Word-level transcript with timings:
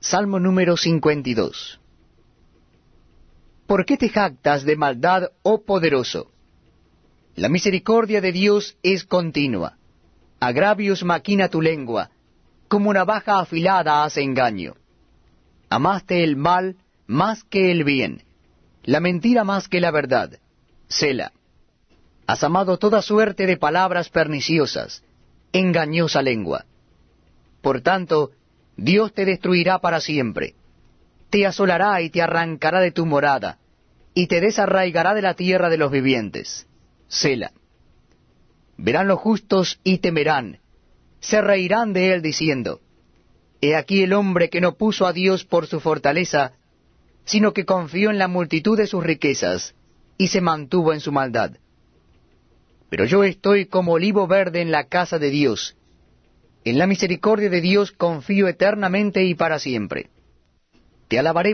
Salmo 0.00 0.38
número 0.38 0.76
52. 0.76 1.80
¿Por 3.66 3.84
qué 3.84 3.96
te 3.96 4.08
jactas 4.08 4.64
de 4.64 4.76
maldad, 4.76 5.32
oh 5.42 5.62
poderoso? 5.64 6.30
La 7.34 7.48
misericordia 7.48 8.20
de 8.20 8.30
Dios 8.30 8.76
es 8.84 9.04
continua. 9.04 9.76
Agravios 10.38 11.02
maquina 11.02 11.48
tu 11.48 11.60
lengua, 11.60 12.10
como 12.68 12.92
navaja 12.94 13.40
afilada 13.40 14.04
hace 14.04 14.22
engaño. 14.22 14.74
Amaste 15.68 16.22
el 16.22 16.36
mal 16.36 16.76
más 17.08 17.42
que 17.42 17.72
el 17.72 17.82
bien, 17.82 18.22
la 18.84 19.00
mentira 19.00 19.42
más 19.42 19.68
que 19.68 19.80
la 19.80 19.90
verdad. 19.90 20.38
Sela. 20.86 21.32
Has 22.24 22.44
amado 22.44 22.78
toda 22.78 23.02
suerte 23.02 23.46
de 23.46 23.56
palabras 23.56 24.10
perniciosas, 24.10 25.02
engañosa 25.52 26.22
lengua. 26.22 26.66
Por 27.60 27.80
tanto, 27.80 28.30
Dios 28.78 29.12
te 29.12 29.24
destruirá 29.24 29.80
para 29.80 30.00
siempre. 30.00 30.54
Te 31.30 31.44
asolará 31.46 32.00
y 32.00 32.10
te 32.10 32.22
arrancará 32.22 32.80
de 32.80 32.92
tu 32.92 33.04
morada, 33.06 33.58
y 34.14 34.28
te 34.28 34.40
desarraigará 34.40 35.14
de 35.14 35.22
la 35.22 35.34
tierra 35.34 35.68
de 35.68 35.76
los 35.76 35.90
vivientes. 35.90 36.66
Sela. 37.08 37.52
Verán 38.76 39.08
los 39.08 39.18
justos 39.18 39.80
y 39.82 39.98
temerán, 39.98 40.60
se 41.18 41.40
reirán 41.40 41.92
de 41.92 42.12
él 42.12 42.22
diciendo, 42.22 42.80
He 43.60 43.74
aquí 43.74 44.04
el 44.04 44.12
hombre 44.12 44.48
que 44.48 44.60
no 44.60 44.76
puso 44.76 45.06
a 45.06 45.12
Dios 45.12 45.44
por 45.44 45.66
su 45.66 45.80
fortaleza, 45.80 46.52
sino 47.24 47.52
que 47.52 47.64
confió 47.64 48.10
en 48.10 48.18
la 48.18 48.28
multitud 48.28 48.78
de 48.78 48.86
sus 48.86 49.02
riquezas, 49.02 49.74
y 50.16 50.28
se 50.28 50.40
mantuvo 50.40 50.92
en 50.92 51.00
su 51.00 51.10
maldad. 51.10 51.56
Pero 52.88 53.04
yo 53.04 53.24
estoy 53.24 53.66
como 53.66 53.94
olivo 53.94 54.28
verde 54.28 54.60
en 54.60 54.70
la 54.70 54.84
casa 54.84 55.18
de 55.18 55.30
Dios, 55.30 55.76
en 56.64 56.78
la 56.78 56.86
misericordia 56.86 57.48
de 57.50 57.60
Dios 57.60 57.92
confío 57.92 58.48
eternamente 58.48 59.24
y 59.24 59.34
para 59.34 59.58
siempre. 59.58 60.10
Te 61.08 61.18
alabaré 61.18 61.46